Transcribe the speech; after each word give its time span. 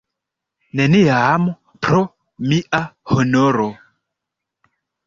Neniam, 0.79 1.45
pro 1.87 2.01
mia 2.49 2.83
honoro! 3.13 3.71